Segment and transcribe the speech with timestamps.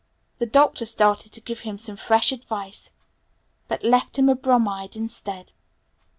[0.39, 2.91] The Doctor started to give him some fresh advice
[3.67, 5.51] but left him a bromide instead.